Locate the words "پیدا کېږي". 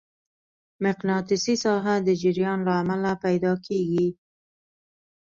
3.23-4.07